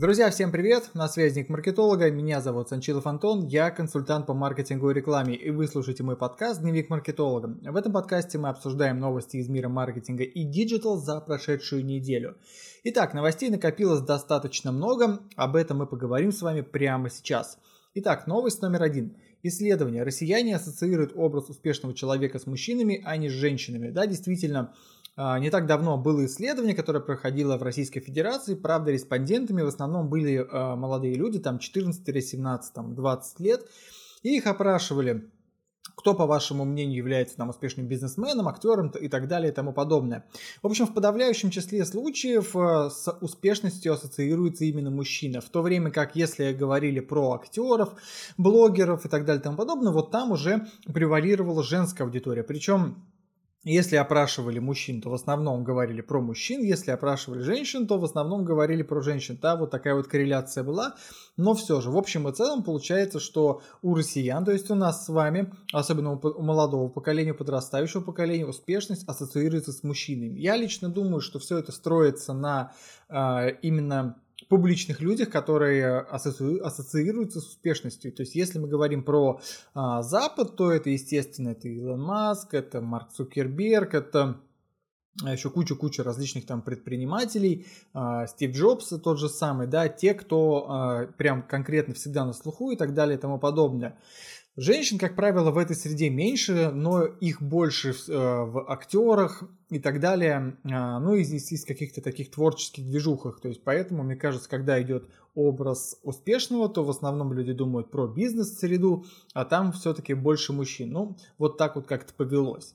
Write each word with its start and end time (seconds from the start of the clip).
Друзья, 0.00 0.30
всем 0.30 0.50
привет! 0.50 0.92
На 0.94 1.08
связи 1.08 1.40
Дневник 1.40 1.50
Маркетолога, 1.50 2.10
меня 2.10 2.40
зовут 2.40 2.70
Санчилов 2.70 3.06
Антон, 3.06 3.46
я 3.46 3.70
консультант 3.70 4.26
по 4.26 4.32
маркетингу 4.32 4.90
и 4.90 4.94
рекламе, 4.94 5.34
и 5.34 5.50
вы 5.50 5.68
слушаете 5.68 6.02
мой 6.02 6.16
подкаст 6.16 6.62
«Дневник 6.62 6.88
маркетолога». 6.88 7.54
В 7.70 7.76
этом 7.76 7.92
подкасте 7.92 8.38
мы 8.38 8.48
обсуждаем 8.48 8.98
новости 8.98 9.36
из 9.36 9.50
мира 9.50 9.68
маркетинга 9.68 10.24
и 10.24 10.42
digital 10.42 10.96
за 10.96 11.20
прошедшую 11.20 11.84
неделю. 11.84 12.38
Итак, 12.84 13.12
новостей 13.12 13.50
накопилось 13.50 14.00
достаточно 14.00 14.72
много, 14.72 15.20
об 15.36 15.54
этом 15.54 15.76
мы 15.76 15.86
поговорим 15.86 16.32
с 16.32 16.40
вами 16.40 16.62
прямо 16.62 17.10
сейчас. 17.10 17.58
Итак, 17.92 18.26
новость 18.26 18.62
номер 18.62 18.84
один. 18.84 19.18
Исследование. 19.42 20.02
Россияне 20.02 20.56
ассоциируют 20.56 21.12
образ 21.14 21.50
успешного 21.50 21.94
человека 21.94 22.38
с 22.38 22.46
мужчинами, 22.46 23.02
а 23.04 23.18
не 23.18 23.28
с 23.28 23.32
женщинами. 23.32 23.90
Да, 23.90 24.06
действительно, 24.06 24.74
не 25.16 25.50
так 25.50 25.66
давно 25.66 25.98
было 25.98 26.24
исследование, 26.24 26.74
которое 26.74 27.00
проходило 27.00 27.58
в 27.58 27.62
Российской 27.62 28.00
Федерации. 28.00 28.54
Правда, 28.54 28.90
респондентами 28.90 29.62
в 29.62 29.66
основном 29.66 30.08
были 30.08 30.46
а, 30.50 30.76
молодые 30.76 31.14
люди, 31.14 31.38
там 31.38 31.58
14-17, 31.58 32.94
20 32.94 33.40
лет. 33.40 33.66
И 34.22 34.36
их 34.36 34.46
опрашивали, 34.46 35.30
кто, 35.96 36.14
по 36.14 36.26
вашему 36.26 36.64
мнению, 36.64 36.96
является 36.96 37.36
там 37.36 37.50
успешным 37.50 37.86
бизнесменом, 37.86 38.48
актером 38.48 38.88
и 38.88 39.08
так 39.08 39.28
далее 39.28 39.50
и 39.50 39.54
тому 39.54 39.72
подобное. 39.72 40.26
В 40.62 40.66
общем, 40.66 40.86
в 40.86 40.94
подавляющем 40.94 41.50
числе 41.50 41.84
случаев 41.84 42.56
а, 42.56 42.88
с 42.88 43.12
успешностью 43.20 43.92
ассоциируется 43.92 44.64
именно 44.64 44.90
мужчина, 44.90 45.40
в 45.40 45.50
то 45.50 45.60
время 45.60 45.90
как 45.90 46.16
если 46.16 46.52
говорили 46.52 47.00
про 47.00 47.32
актеров, 47.32 47.94
блогеров 48.38 49.04
и 49.04 49.08
так 49.08 49.26
далее 49.26 49.40
и 49.40 49.44
тому 49.44 49.56
подобное, 49.56 49.92
вот 49.92 50.10
там 50.10 50.32
уже 50.32 50.66
превалировала 50.86 51.62
женская 51.62 52.04
аудитория. 52.04 52.42
Причем 52.42 53.04
если 53.62 53.96
опрашивали 53.96 54.58
мужчин, 54.58 55.02
то 55.02 55.10
в 55.10 55.14
основном 55.14 55.64
говорили 55.64 56.00
про 56.00 56.20
мужчин, 56.20 56.62
если 56.62 56.92
опрашивали 56.92 57.42
женщин, 57.42 57.86
то 57.86 57.98
в 57.98 58.04
основном 58.04 58.44
говорили 58.44 58.82
про 58.82 59.02
женщин. 59.02 59.38
Да, 59.40 59.56
вот 59.56 59.70
такая 59.70 59.94
вот 59.94 60.06
корреляция 60.06 60.64
была. 60.64 60.94
Но 61.36 61.54
все 61.54 61.80
же, 61.82 61.90
в 61.90 61.96
общем 61.96 62.26
и 62.28 62.32
целом, 62.32 62.62
получается, 62.62 63.20
что 63.20 63.60
у 63.82 63.94
россиян, 63.94 64.44
то 64.44 64.52
есть 64.52 64.70
у 64.70 64.74
нас 64.74 65.04
с 65.04 65.08
вами, 65.10 65.52
особенно 65.72 66.12
у 66.12 66.42
молодого 66.42 66.88
поколения, 66.88 67.34
подрастающего 67.34 68.00
поколения, 68.00 68.46
успешность 68.46 69.06
ассоциируется 69.06 69.72
с 69.72 69.82
мужчинами. 69.82 70.38
Я 70.38 70.56
лично 70.56 70.88
думаю, 70.88 71.20
что 71.20 71.38
все 71.38 71.58
это 71.58 71.70
строится 71.70 72.32
на 72.32 72.72
э, 73.10 73.56
именно 73.60 74.16
публичных 74.50 75.00
людях, 75.00 75.30
которые 75.30 76.00
ассоци... 76.00 76.58
ассоциируются 76.58 77.40
с 77.40 77.46
успешностью. 77.46 78.12
То 78.12 78.22
есть, 78.22 78.34
если 78.34 78.58
мы 78.58 78.68
говорим 78.68 79.04
про 79.04 79.40
а, 79.74 80.02
Запад, 80.02 80.56
то 80.56 80.72
это, 80.72 80.90
естественно, 80.90 81.50
это 81.50 81.68
Илон 81.68 82.02
Маск, 82.02 82.52
это 82.52 82.80
Марк 82.80 83.12
Цукерберг, 83.12 83.94
это 83.94 84.40
еще 85.22 85.50
куча-куча 85.50 86.02
различных 86.02 86.46
там 86.46 86.62
предпринимателей, 86.62 87.66
а, 87.94 88.26
Стив 88.26 88.50
Джобс 88.50 88.88
тот 88.88 89.20
же 89.20 89.28
самый, 89.28 89.68
да, 89.68 89.88
те, 89.88 90.14
кто 90.14 90.66
а, 90.68 91.06
прям 91.06 91.42
конкретно 91.42 91.94
всегда 91.94 92.24
на 92.24 92.32
слуху 92.32 92.72
и 92.72 92.76
так 92.76 92.92
далее 92.92 93.16
и 93.16 93.20
тому 93.20 93.38
подобное. 93.38 93.98
Женщин, 94.56 94.98
как 94.98 95.14
правило, 95.14 95.52
в 95.52 95.58
этой 95.58 95.76
среде 95.76 96.10
меньше, 96.10 96.70
но 96.70 97.04
их 97.04 97.40
больше 97.40 97.92
в, 97.92 98.08
э, 98.08 98.44
в 98.44 98.70
актерах 98.70 99.44
и 99.70 99.78
так 99.78 100.00
далее, 100.00 100.56
а, 100.64 100.98
ну 100.98 101.14
и 101.14 101.22
здесь 101.22 101.52
из 101.52 101.64
каких-то 101.64 102.02
таких 102.02 102.32
творческих 102.32 102.84
движухах. 102.84 103.40
То 103.40 103.48
есть 103.48 103.62
поэтому, 103.62 104.02
мне 104.02 104.16
кажется, 104.16 104.50
когда 104.50 104.82
идет 104.82 105.08
образ 105.36 105.96
успешного, 106.02 106.68
то 106.68 106.82
в 106.82 106.90
основном 106.90 107.32
люди 107.32 107.52
думают 107.52 107.92
про 107.92 108.08
бизнес-среду, 108.08 109.04
а 109.34 109.44
там 109.44 109.70
все-таки 109.72 110.14
больше 110.14 110.52
мужчин. 110.52 110.90
Ну, 110.90 111.16
вот 111.38 111.56
так 111.56 111.76
вот 111.76 111.86
как-то 111.86 112.12
повелось. 112.12 112.74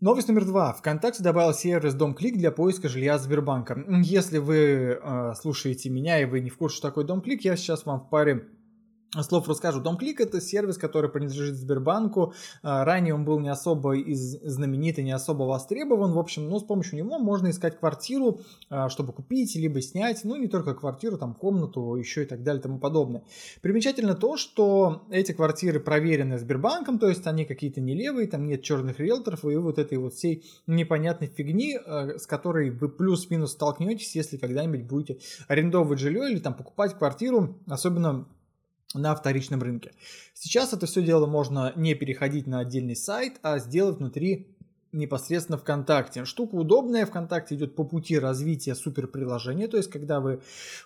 Новость 0.00 0.28
номер 0.28 0.44
два. 0.44 0.72
ВКонтакте 0.72 1.22
добавил 1.22 1.52
сервис 1.52 1.94
Дом-клик 1.94 2.36
для 2.36 2.50
поиска 2.50 2.88
жилья 2.88 3.18
Сбербанка. 3.18 3.84
Если 4.02 4.38
вы 4.38 4.98
э, 5.02 5.32
слушаете 5.38 5.90
меня 5.90 6.20
и 6.20 6.24
вы 6.24 6.40
не 6.40 6.48
в 6.50 6.56
курсе, 6.56 6.76
что 6.76 6.88
такое 6.88 7.04
Дом-клик, 7.04 7.42
я 7.44 7.56
сейчас 7.56 7.84
вам 7.84 8.00
в 8.00 8.08
паре 8.08 8.48
слов 9.22 9.48
расскажу. 9.48 9.80
Домклик 9.80 10.20
это 10.20 10.40
сервис, 10.40 10.78
который 10.78 11.10
принадлежит 11.10 11.56
Сбербанку. 11.56 12.34
А, 12.62 12.84
ранее 12.84 13.14
он 13.14 13.24
был 13.24 13.40
не 13.40 13.48
особо 13.48 13.96
из, 13.96 14.40
знаменитый, 14.42 15.04
не 15.04 15.12
особо 15.12 15.44
востребован. 15.44 16.12
В 16.12 16.18
общем, 16.18 16.48
ну, 16.48 16.58
с 16.58 16.64
помощью 16.64 16.98
него 16.98 17.18
можно 17.18 17.50
искать 17.50 17.78
квартиру, 17.78 18.40
а, 18.68 18.88
чтобы 18.88 19.12
купить, 19.12 19.54
либо 19.56 19.80
снять, 19.82 20.22
ну, 20.24 20.36
не 20.36 20.48
только 20.48 20.74
квартиру, 20.74 21.18
там, 21.18 21.34
комнату, 21.34 21.96
еще 21.96 22.22
и 22.22 22.26
так 22.26 22.42
далее 22.42 22.60
и 22.60 22.62
тому 22.62 22.78
подобное. 22.78 23.24
Примечательно 23.62 24.14
то, 24.14 24.36
что 24.36 25.02
эти 25.10 25.32
квартиры 25.32 25.80
проверены 25.80 26.38
Сбербанком, 26.38 26.98
то 26.98 27.08
есть 27.08 27.26
они 27.26 27.44
какие-то 27.44 27.80
не 27.80 27.94
левые, 27.94 28.28
там 28.28 28.46
нет 28.46 28.62
черных 28.62 29.00
риэлторов 29.00 29.44
и 29.44 29.56
вот 29.56 29.78
этой 29.78 29.98
вот 29.98 30.14
всей 30.14 30.44
непонятной 30.66 31.26
фигни, 31.28 31.76
а, 31.76 32.18
с 32.18 32.26
которой 32.26 32.70
вы 32.70 32.88
плюс-минус 32.88 33.52
столкнетесь, 33.52 34.14
если 34.14 34.36
когда-нибудь 34.36 34.84
будете 34.84 35.18
арендовывать 35.48 35.98
жилье 35.98 36.30
или 36.30 36.38
там 36.38 36.54
покупать 36.54 36.96
квартиру, 36.96 37.58
особенно 37.66 38.26
на 38.94 39.14
вторичном 39.14 39.62
рынке. 39.62 39.92
Сейчас 40.34 40.72
это 40.72 40.86
все 40.86 41.02
дело 41.02 41.26
можно 41.26 41.72
не 41.76 41.94
переходить 41.94 42.46
на 42.46 42.60
отдельный 42.60 42.96
сайт, 42.96 43.38
а 43.42 43.58
сделать 43.58 43.98
внутри 43.98 44.56
непосредственно 44.92 45.58
ВКонтакте. 45.58 46.24
Штука 46.24 46.56
удобная, 46.56 47.06
ВКонтакте 47.06 47.54
идет 47.54 47.76
по 47.76 47.84
пути 47.84 48.18
развития 48.18 48.74
суперприложения, 48.74 49.68
то 49.68 49.76
есть 49.76 49.90
когда 49.90 50.20
вы, 50.20 50.40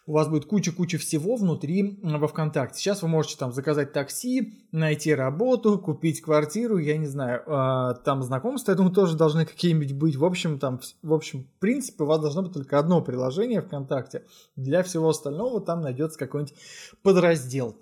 у 0.06 0.12
вас 0.12 0.28
будет 0.28 0.44
куча-куча 0.44 0.98
всего 0.98 1.37
внутри 1.37 1.98
во 2.03 2.28
ВКонтакте. 2.28 2.78
Сейчас 2.78 3.03
вы 3.03 3.09
можете 3.09 3.37
там 3.38 3.53
заказать 3.53 3.92
такси, 3.92 4.53
найти 4.72 5.15
работу, 5.15 5.78
купить 5.78 6.21
квартиру, 6.21 6.78
я 6.78 6.98
не 6.98 7.06
знаю, 7.06 7.42
э, 7.47 7.94
там 8.04 8.22
знакомства, 8.22 8.72
я 8.72 8.76
думаю, 8.76 8.92
тоже 8.92 9.16
должны 9.16 9.47
какие-нибудь 9.47 9.92
быть. 9.92 10.16
В 10.16 10.25
общем, 10.25 10.59
там, 10.59 10.81
в 11.03 11.12
общем, 11.12 11.44
в 11.44 11.60
принципе, 11.60 12.04
у 12.04 12.06
вас 12.06 12.21
должно 12.21 12.42
быть 12.42 12.53
только 12.53 12.78
одно 12.78 13.00
приложение 13.00 13.62
ВКонтакте. 13.62 14.25
Для 14.56 14.82
всего 14.82 15.09
остального 15.09 15.60
там 15.60 15.81
найдется 15.81 16.19
какой-нибудь 16.19 16.54
подраздел. 17.03 17.76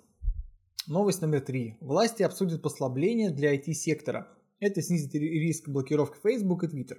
Новость 0.88 1.22
номер 1.22 1.42
три. 1.42 1.76
Власти 1.80 2.24
обсудят 2.24 2.60
послабления 2.60 3.30
для 3.30 3.54
IT-сектора. 3.54 4.28
Это 4.58 4.82
снизит 4.82 5.14
риск 5.14 5.68
блокировки 5.68 6.18
Facebook 6.22 6.64
и 6.64 6.66
Twitter. 6.66 6.98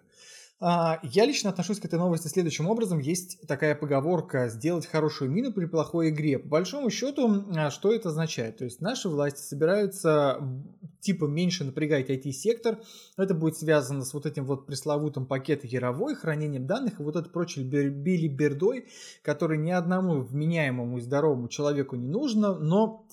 А, 0.62 1.00
я 1.04 1.26
лично 1.26 1.50
отношусь 1.50 1.82
к 1.82 1.86
этой 1.86 2.00
новости 2.00 2.30
следующим 2.30 2.70
образом. 2.70 3.00
Есть 3.00 3.46
такая 3.46 3.76
поговорка 3.76 4.48
«сделать 4.48 4.86
хорошую 4.86 5.30
мину 5.30 5.52
при 5.52 5.66
плохой 5.66 6.10
игре». 6.10 6.40
По 6.40 6.48
большому 6.48 6.90
счету, 6.90 7.44
а, 7.54 7.70
что 7.70 7.94
это 7.94 8.10
означает? 8.10 8.58
То 8.58 8.64
есть 8.64 8.80
наши 8.80 9.10
власти 9.10 9.42
собираются 9.42 10.40
типа 11.02 11.26
меньше 11.26 11.66
напрягать 11.66 12.10
IT-сектор. 12.10 12.80
Это 13.18 13.34
будет 13.34 13.58
связано 13.58 14.06
с 14.06 14.14
вот 14.14 14.26
этим 14.26 14.46
вот 14.46 14.66
пресловутым 14.66 15.26
пакетом 15.26 15.70
яровой, 15.70 16.16
хранением 16.16 16.66
данных 16.66 17.02
и 17.02 17.04
вот 17.04 17.18
это 17.18 17.30
прочее 17.30 17.66
билибердой, 17.66 18.88
который 19.22 19.58
ни 19.58 19.72
одному 19.72 20.22
вменяемому 20.22 21.00
и 21.00 21.02
здоровому 21.02 21.50
человеку 21.50 21.98
не 21.98 22.08
нужно, 22.08 22.56
но 22.58 23.06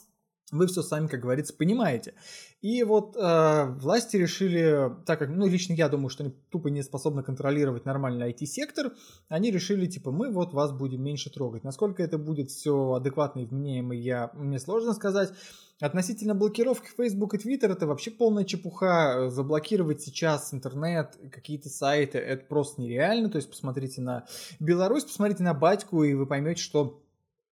вы 0.51 0.67
все 0.67 0.83
сами, 0.83 1.07
как 1.07 1.21
говорится, 1.21 1.55
понимаете. 1.55 2.15
И 2.61 2.83
вот 2.83 3.17
э, 3.17 3.67
власти 3.79 4.17
решили, 4.17 4.91
так 5.07 5.19
как, 5.19 5.31
ну, 5.31 5.47
лично 5.47 5.73
я 5.73 5.89
думаю, 5.89 6.11
что 6.11 6.25
они 6.25 6.35
тупо 6.51 6.69
не 6.69 6.83
способны 6.83 7.23
контролировать 7.23 7.85
нормальный 7.85 8.33
IT-сектор, 8.33 8.93
они 9.29 9.51
решили, 9.51 9.87
типа, 9.87 10.11
мы 10.11 10.31
вот 10.31 10.53
вас 10.53 10.73
будем 10.73 11.03
меньше 11.03 11.31
трогать. 11.31 11.65
Насколько 11.65 12.03
это 12.03 12.19
будет 12.19 12.51
все 12.51 12.93
адекватно 12.93 13.41
и 13.41 13.47
вменяемо, 13.47 13.95
я, 13.95 14.31
мне 14.35 14.59
сложно 14.59 14.93
сказать. 14.93 15.33
Относительно 15.81 16.35
блокировки 16.35 16.91
Facebook 16.95 17.35
и 17.35 17.39
Twitter, 17.39 17.73
это 17.73 17.87
вообще 17.87 18.11
полная 18.11 18.45
чепуха. 18.45 19.31
Заблокировать 19.31 20.03
сейчас 20.03 20.53
интернет, 20.53 21.17
какие-то 21.33 21.71
сайты, 21.71 22.19
это 22.19 22.45
просто 22.45 22.83
нереально. 22.83 23.31
То 23.31 23.37
есть 23.37 23.49
посмотрите 23.49 24.03
на 24.03 24.27
Беларусь, 24.59 25.05
посмотрите 25.05 25.43
на 25.43 25.55
батьку, 25.55 26.05
и 26.05 26.13
вы 26.13 26.27
поймете, 26.27 26.61
что 26.61 27.03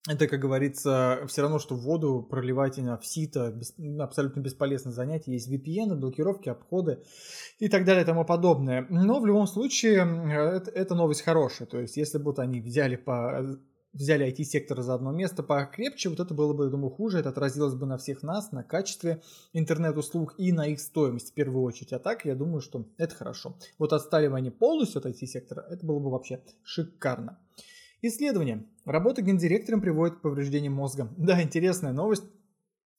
это, 0.07 0.27
как 0.27 0.41
говорится, 0.41 1.23
все 1.27 1.41
равно, 1.41 1.59
что 1.59 1.75
воду 1.75 2.25
проливать 2.29 2.77
на 2.77 2.97
в 2.97 3.05
сито, 3.05 3.57
абсолютно 3.99 4.41
бесполезное 4.41 4.91
занятие. 4.91 5.33
Есть 5.33 5.49
VPN, 5.49 5.95
блокировки, 5.95 6.49
обходы 6.49 7.03
и 7.59 7.69
так 7.69 7.85
далее 7.85 8.03
и 8.03 8.05
тому 8.05 8.25
подобное. 8.25 8.85
Но 8.89 9.21
в 9.21 9.25
любом 9.25 9.47
случае, 9.47 10.01
это, 10.33 10.71
это 10.71 10.95
новость 10.95 11.21
хорошая. 11.21 11.67
То 11.67 11.79
есть, 11.79 11.95
если 11.95 12.17
бы 12.17 12.25
вот 12.25 12.39
они 12.39 12.59
взяли 12.59 12.97
по 12.97 13.57
взяли 13.93 14.27
IT-сектор 14.27 14.81
за 14.81 14.95
одно 14.95 15.11
место 15.11 15.43
покрепче, 15.43 16.09
вот 16.09 16.19
это 16.19 16.33
было 16.33 16.53
бы, 16.53 16.65
я 16.65 16.71
думаю, 16.71 16.89
хуже, 16.89 17.19
это 17.19 17.29
отразилось 17.29 17.75
бы 17.75 17.85
на 17.85 17.97
всех 17.97 18.23
нас, 18.23 18.51
на 18.51 18.63
качестве 18.63 19.21
интернет-услуг 19.53 20.33
и 20.39 20.51
на 20.51 20.65
их 20.65 20.79
стоимость 20.79 21.29
в 21.29 21.33
первую 21.33 21.63
очередь. 21.63 21.93
А 21.93 21.99
так, 21.99 22.25
я 22.25 22.35
думаю, 22.35 22.61
что 22.61 22.85
это 22.97 23.13
хорошо. 23.13 23.55
Вот 23.77 23.93
отстали 23.93 24.27
бы 24.27 24.35
они 24.35 24.49
полностью 24.49 24.99
от 24.99 25.05
IT-сектора, 25.05 25.65
это 25.69 25.85
было 25.85 25.99
бы 25.99 26.09
вообще 26.09 26.41
шикарно. 26.63 27.37
Исследование. 28.05 28.65
Работа 28.83 29.21
гендиректором 29.21 29.79
приводит 29.79 30.17
к 30.17 30.21
повреждениям 30.21 30.73
мозга. 30.73 31.07
Да, 31.17 31.41
интересная 31.41 31.93
новость. 31.93 32.25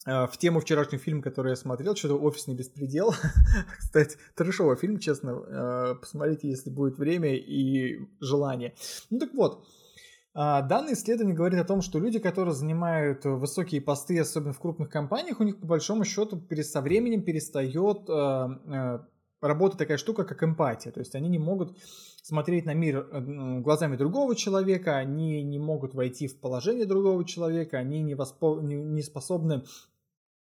Э, 0.07 0.27
в 0.27 0.39
тему 0.39 0.61
вчерашнего 0.61 0.99
фильма, 0.99 1.21
который 1.21 1.51
я 1.51 1.57
смотрел, 1.57 1.95
что-то 1.95 2.15
«Офисный 2.15 2.55
беспредел». 2.55 3.13
Кстати, 3.79 4.17
трешовый 4.35 4.77
фильм, 4.77 4.99
честно. 4.99 5.31
Э, 5.31 5.95
посмотрите, 6.01 6.49
если 6.49 6.71
будет 6.71 6.97
время 6.97 7.37
и 7.37 8.01
желание. 8.19 8.75
Ну 9.11 9.19
так 9.19 9.35
вот, 9.35 9.67
э, 10.35 10.37
Данное 10.37 10.95
исследование 10.95 11.37
говорит 11.37 11.61
о 11.61 11.65
том, 11.65 11.83
что 11.83 11.99
люди, 11.99 12.19
которые 12.19 12.55
занимают 12.55 13.27
высокие 13.27 13.83
посты, 13.83 14.19
особенно 14.19 14.55
в 14.55 14.59
крупных 14.59 14.89
компаниях, 14.89 15.39
у 15.39 15.45
них 15.45 15.61
по 15.61 15.67
большому 15.67 16.07
счету 16.07 16.43
со 16.63 16.81
временем 16.81 17.23
перестает 17.23 18.09
работает 19.47 19.79
такая 19.79 19.99
штука, 19.99 20.25
как 20.25 20.43
эмпатия. 20.43 20.91
То 20.93 21.01
есть 21.01 21.15
они 21.15 21.29
не 21.29 21.39
могут 21.39 21.77
смотреть 22.23 22.65
на 22.65 22.75
мир 22.75 23.07
э, 23.11 23.61
глазами 23.61 23.97
другого 23.97 24.35
человека, 24.35 24.97
они 24.97 25.43
не 25.43 25.59
могут 25.59 25.95
войти 25.95 26.27
в 26.27 26.41
положение 26.41 26.87
другого 26.87 27.25
человека, 27.25 27.79
они 27.79 28.03
не, 28.03 28.15
воспо... 28.15 28.61
не 28.61 29.03
способны 29.03 29.65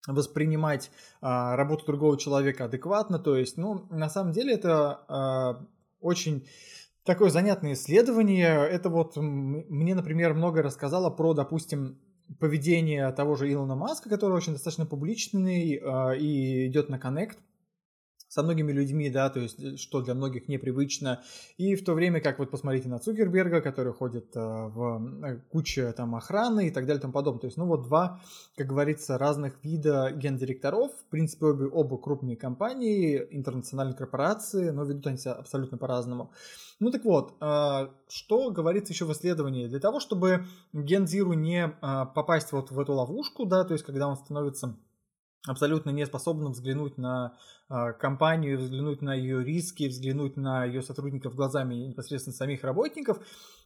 воспринимать 0.07 0.91
а, 1.21 1.57
работу 1.57 1.85
другого 1.87 2.17
человека 2.17 2.65
адекватно. 2.65 3.19
То 3.19 3.37
есть, 3.37 3.57
ну, 3.57 3.87
на 3.91 4.09
самом 4.09 4.33
деле 4.33 4.55
это 4.55 5.05
а, 5.09 5.67
очень 6.01 6.47
такое 7.05 7.31
занятное 7.31 7.75
исследование. 7.75 8.67
Это 8.69 8.89
вот 8.91 9.17
мне, 9.17 9.95
например, 9.95 10.35
многое 10.35 10.63
рассказало 10.63 11.11
про, 11.11 11.35
допустим, 11.35 11.99
поведение 12.39 13.11
того 13.13 13.37
же 13.37 13.53
Илона 13.53 13.75
Маска, 13.75 14.09
который 14.09 14.35
очень 14.35 14.53
достаточно 14.53 14.87
публичный 14.87 15.77
э, 15.77 16.19
и 16.19 16.69
идет 16.69 16.89
на 16.91 16.99
коннект 16.99 17.39
со 18.39 18.45
многими 18.45 18.71
людьми, 18.71 19.11
да, 19.11 19.31
то 19.31 19.41
есть 19.41 19.61
э, 19.61 19.77
что 19.77 20.01
для 20.01 20.15
многих 20.15 20.47
непривычно. 20.47 21.25
И 21.57 21.75
в 21.75 21.85
то 21.85 21.95
время 21.95 22.21
как 22.21 22.39
вот 22.39 22.53
посмотрите 22.53 22.89
на 22.89 23.01
Цукерберга, 23.01 23.61
который 23.61 23.93
ходит 23.93 24.37
э, 24.37 24.41
в 24.41 25.25
э, 25.25 25.41
куче 25.51 25.93
там 25.93 26.15
охраны 26.15 26.69
и 26.69 26.71
так 26.71 26.87
далее 26.87 27.01
и 27.01 27.03
тому 27.03 27.13
подобное. 27.13 27.41
То 27.41 27.47
есть, 27.49 27.57
ну 27.57 27.67
вот 27.67 27.83
два, 27.83 28.21
как 28.57 28.69
говорится, 28.69 29.19
разных 29.19 29.55
вида 29.65 30.13
гендиректоров, 30.15 30.93
в 30.93 31.11
принципе, 31.11 31.47
обе, 31.47 31.67
оба 31.67 31.99
крупные 31.99 32.37
компании, 32.37 33.27
интернациональные 33.29 33.97
корпорации, 33.97 34.71
но 34.71 34.85
ведут 34.85 35.09
они 35.09 35.19
себя 35.19 35.33
абсолютно 35.33 35.77
по-разному. 35.77 36.31
Ну 36.79 36.93
так 36.93 37.05
вот, 37.05 37.33
что 38.09 38.51
говорится 38.53 38.93
еще 38.93 39.05
в 39.05 39.11
исследовании? 39.13 39.67
Для 39.67 39.81
того, 39.81 39.99
чтобы 39.99 40.47
Гензиру 40.73 41.33
не 41.33 41.69
попасть 42.15 42.53
вот 42.53 42.71
в 42.71 42.79
эту 42.79 42.93
ловушку, 42.93 43.47
да, 43.47 43.65
то 43.65 43.73
есть 43.73 43.85
когда 43.85 44.07
он 44.07 44.17
становится 44.17 44.77
абсолютно 45.47 45.91
не 45.91 46.07
способным 46.07 46.53
взглянуть 46.53 46.99
на 46.99 47.37
э, 47.71 47.93
компанию, 47.95 48.59
взглянуть 48.59 49.03
на 49.03 49.15
ее 49.15 49.45
риски, 49.45 49.89
взглянуть 49.89 50.37
на 50.37 50.65
ее 50.65 50.83
сотрудников 50.83 51.35
глазами 51.35 51.75
непосредственно 51.75 52.35
самих 52.35 52.65
работников, 52.65 53.21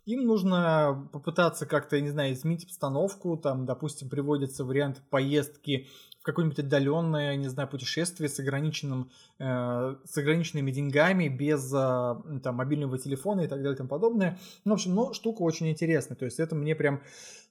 им 0.04 0.24
нужно 0.24 1.08
попытаться 1.12 1.66
как-то, 1.66 2.00
не 2.00 2.10
знаю, 2.10 2.32
изменить 2.34 2.64
обстановку, 2.64 3.36
там, 3.36 3.66
допустим, 3.66 4.08
приводится 4.08 4.64
вариант 4.64 5.00
поездки 5.10 5.86
в 6.18 6.24
какое-нибудь 6.24 6.60
отдаленное, 6.60 7.34
не 7.36 7.48
знаю, 7.48 7.68
путешествие 7.68 8.28
с, 8.28 8.38
ограниченным, 8.38 9.10
э, 9.38 9.96
с 10.04 10.18
ограниченными 10.18 10.70
деньгами, 10.70 11.28
без 11.28 11.72
э, 11.72 12.38
там, 12.42 12.54
мобильного 12.56 12.98
телефона 12.98 13.42
и 13.42 13.46
так 13.48 13.58
далее 13.58 13.74
и 13.74 13.76
тому 13.76 13.88
подобное. 13.88 14.38
Ну, 14.64 14.72
в 14.72 14.74
общем, 14.74 14.94
ну, 14.94 15.12
штука 15.14 15.42
очень 15.42 15.68
интересная. 15.68 16.16
То 16.16 16.24
есть 16.24 16.38
это 16.38 16.54
мне 16.54 16.76
прям, 16.76 17.02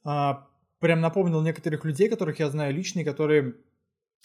э, 0.06 0.32
прям 0.78 1.00
напомнил 1.00 1.42
некоторых 1.42 1.84
людей, 1.84 2.08
которых 2.08 2.38
я 2.38 2.48
знаю 2.48 2.74
лично, 2.74 3.04
которые 3.04 3.56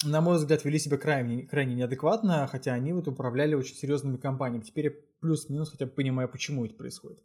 на 0.04 0.20
мой 0.20 0.36
взгляд, 0.36 0.64
вели 0.64 0.78
себя 0.78 0.96
крайне, 0.96 1.46
крайне 1.46 1.74
неадекватно, 1.74 2.46
хотя 2.46 2.72
они 2.72 2.92
вот 2.92 3.08
управляли 3.08 3.54
очень 3.54 3.74
серьезными 3.74 4.16
компаниями. 4.16 4.62
Теперь 4.62 4.90
плюс-минус 5.20 5.70
хотя 5.70 5.86
бы 5.86 5.92
понимаю, 5.92 6.28
почему 6.28 6.64
это 6.64 6.74
происходит. 6.74 7.18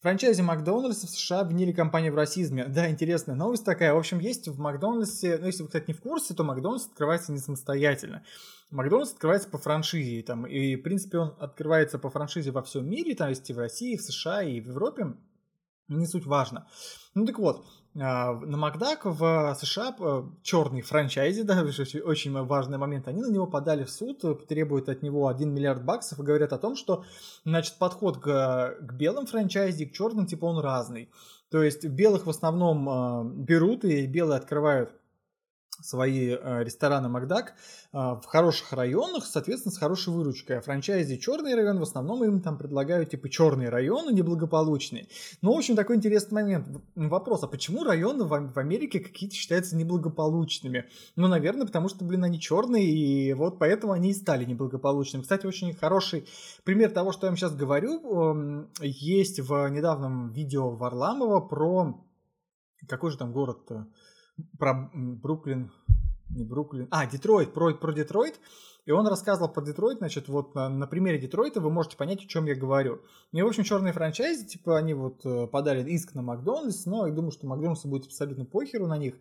Франчайзи 0.00 0.42
Макдональдс 0.42 1.04
в 1.04 1.08
США 1.08 1.40
обвинили 1.40 1.72
компанию 1.72 2.12
в 2.12 2.16
расизме. 2.16 2.64
Да, 2.68 2.90
интересная 2.90 3.36
новость 3.36 3.64
такая. 3.64 3.94
В 3.94 3.98
общем, 3.98 4.18
есть 4.18 4.48
в 4.48 4.58
Макдональдсе, 4.58 5.38
ну, 5.38 5.46
если 5.46 5.62
вы, 5.62 5.68
кстати, 5.68 5.84
не 5.86 5.94
в 5.94 6.00
курсе, 6.00 6.34
то 6.34 6.42
Макдональдс 6.44 6.86
открывается 6.86 7.32
не 7.32 7.38
самостоятельно. 7.38 8.24
Макдональдс 8.70 9.12
открывается 9.12 9.48
по 9.48 9.58
франшизе, 9.58 10.22
там, 10.22 10.46
и, 10.46 10.76
в 10.76 10.82
принципе, 10.82 11.18
он 11.18 11.36
открывается 11.38 11.98
по 11.98 12.10
франшизе 12.10 12.50
во 12.50 12.62
всем 12.62 12.88
мире, 12.88 13.14
там 13.14 13.28
есть 13.28 13.48
и 13.48 13.52
в 13.52 13.58
России, 13.58 13.94
и 13.94 13.96
в 13.96 14.02
США, 14.02 14.42
и 14.42 14.60
в 14.60 14.68
Европе. 14.68 15.14
Не 15.88 16.06
суть 16.06 16.26
важно. 16.26 16.66
Ну 17.14 17.26
так 17.26 17.38
вот, 17.38 17.64
на 17.94 18.56
Макдак 18.56 19.04
в 19.04 19.54
США 19.60 19.94
э, 19.98 20.22
черный 20.42 20.80
франчайзи, 20.80 21.42
да, 21.44 21.62
очень 22.04 22.32
важный 22.32 22.78
момент, 22.78 23.06
они 23.08 23.20
на 23.20 23.30
него 23.30 23.46
подали 23.46 23.84
в 23.84 23.90
суд, 23.90 24.46
требуют 24.48 24.88
от 24.88 25.02
него 25.02 25.28
1 25.28 25.52
миллиард 25.52 25.84
баксов 25.84 26.18
и 26.18 26.22
говорят 26.22 26.52
о 26.52 26.58
том, 26.58 26.74
что, 26.74 27.04
значит, 27.44 27.76
подход 27.78 28.18
к, 28.18 28.76
к 28.80 28.92
белым 28.94 29.26
франчайзи, 29.26 29.86
к 29.86 29.92
черным, 29.92 30.26
типа, 30.26 30.46
он 30.46 30.58
разный. 30.58 31.10
То 31.50 31.62
есть 31.62 31.84
белых 31.84 32.24
в 32.24 32.30
основном 32.30 32.88
а, 32.88 33.24
берут 33.24 33.84
и 33.84 34.06
белые 34.06 34.38
открывают 34.38 34.94
свои 35.82 36.30
э, 36.30 36.64
рестораны 36.64 37.08
Макдак 37.08 37.54
э, 37.92 37.96
в 37.96 38.22
хороших 38.24 38.72
районах, 38.72 39.26
соответственно, 39.26 39.74
с 39.74 39.78
хорошей 39.78 40.12
выручкой. 40.12 40.58
А 40.58 40.60
франчайзи 40.60 41.18
черный 41.18 41.54
район, 41.54 41.78
в 41.78 41.82
основном 41.82 42.24
им 42.24 42.40
там 42.40 42.56
предлагают 42.56 43.10
типа 43.10 43.28
черные 43.28 43.68
районы 43.68 44.12
неблагополучные. 44.12 45.08
Ну, 45.42 45.54
в 45.54 45.58
общем, 45.58 45.76
такой 45.76 45.96
интересный 45.96 46.42
момент. 46.42 46.68
Вопрос, 46.94 47.42
а 47.42 47.48
почему 47.48 47.84
районы 47.84 48.24
в 48.24 48.58
Америке 48.58 49.00
какие-то 49.00 49.34
считаются 49.34 49.76
неблагополучными? 49.76 50.86
Ну, 51.16 51.28
наверное, 51.28 51.66
потому 51.66 51.88
что, 51.88 52.04
блин, 52.04 52.24
они 52.24 52.40
черные, 52.40 52.84
и 52.84 53.32
вот 53.34 53.58
поэтому 53.58 53.92
они 53.92 54.10
и 54.10 54.14
стали 54.14 54.44
неблагополучными. 54.44 55.22
Кстати, 55.22 55.46
очень 55.46 55.74
хороший 55.74 56.26
пример 56.64 56.90
того, 56.90 57.12
что 57.12 57.26
я 57.26 57.30
вам 57.30 57.36
сейчас 57.36 57.54
говорю, 57.54 58.30
эм, 58.30 58.70
есть 58.80 59.40
в 59.40 59.68
недавнем 59.68 60.30
видео 60.32 60.70
Варламова 60.70 61.40
про... 61.40 62.04
Какой 62.88 63.10
же 63.10 63.18
там 63.18 63.32
город-то? 63.32 63.86
Про 64.58 64.90
Бруклин, 64.94 65.72
не 66.30 66.44
Бруклин, 66.44 66.88
а, 66.90 67.06
Детройт, 67.06 67.52
про, 67.52 67.74
про 67.74 67.92
Детройт, 67.92 68.40
и 68.84 68.90
он 68.90 69.06
рассказывал 69.06 69.48
про 69.48 69.62
Детройт, 69.62 69.98
значит, 69.98 70.28
вот 70.28 70.54
на, 70.54 70.68
на 70.68 70.86
примере 70.86 71.18
Детройта 71.18 71.60
вы 71.60 71.70
можете 71.70 71.96
понять, 71.96 72.24
о 72.24 72.26
чем 72.26 72.46
я 72.46 72.56
говорю. 72.56 73.00
И, 73.32 73.40
в 73.40 73.46
общем, 73.46 73.62
черные 73.62 73.92
франчайзи, 73.92 74.46
типа, 74.46 74.76
они 74.76 74.94
вот 74.94 75.24
э, 75.24 75.46
подали 75.46 75.88
иск 75.88 76.14
на 76.14 76.22
Макдональдс, 76.22 76.86
но 76.86 77.06
я 77.06 77.12
думаю, 77.12 77.30
что 77.30 77.46
Макдональдсу 77.46 77.88
будет 77.88 78.06
абсолютно 78.06 78.44
похеру 78.44 78.88
на 78.88 78.98
них, 78.98 79.14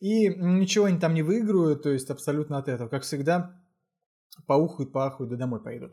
и 0.00 0.28
ничего 0.28 0.86
они 0.86 0.98
там 0.98 1.14
не 1.14 1.22
выиграют, 1.22 1.82
то 1.82 1.90
есть 1.90 2.10
абсолютно 2.10 2.58
от 2.58 2.68
этого. 2.68 2.88
Как 2.88 3.04
всегда, 3.04 3.60
поухают, 4.46 4.92
поахают, 4.92 5.30
да 5.30 5.36
домой 5.36 5.62
поедут. 5.62 5.92